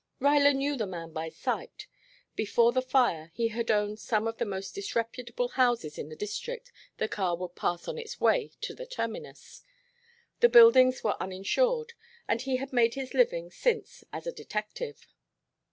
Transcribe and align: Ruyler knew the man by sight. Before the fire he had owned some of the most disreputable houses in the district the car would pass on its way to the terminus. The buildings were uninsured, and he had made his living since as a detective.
Ruyler 0.19 0.55
knew 0.55 0.75
the 0.77 0.87
man 0.87 1.13
by 1.13 1.29
sight. 1.29 1.85
Before 2.35 2.71
the 2.71 2.81
fire 2.81 3.29
he 3.35 3.49
had 3.49 3.69
owned 3.69 3.99
some 3.99 4.27
of 4.27 4.39
the 4.39 4.45
most 4.47 4.73
disreputable 4.73 5.49
houses 5.49 5.99
in 5.99 6.09
the 6.09 6.15
district 6.15 6.71
the 6.97 7.07
car 7.07 7.37
would 7.37 7.55
pass 7.55 7.87
on 7.87 7.99
its 7.99 8.19
way 8.19 8.49
to 8.61 8.73
the 8.73 8.87
terminus. 8.87 9.61
The 10.39 10.49
buildings 10.49 11.03
were 11.03 11.21
uninsured, 11.21 11.93
and 12.27 12.41
he 12.41 12.55
had 12.55 12.73
made 12.73 12.95
his 12.95 13.13
living 13.13 13.51
since 13.51 14.03
as 14.11 14.25
a 14.25 14.31
detective. 14.31 15.05